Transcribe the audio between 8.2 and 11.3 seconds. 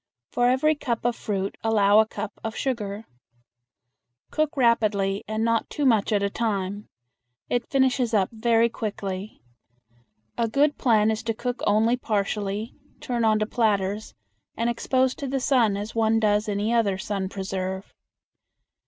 very quickly. A good plan is